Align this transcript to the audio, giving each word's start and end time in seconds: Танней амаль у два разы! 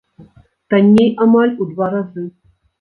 Танней 0.75 1.11
амаль 1.27 1.55
у 1.61 1.69
два 1.75 1.93
разы! 1.95 2.29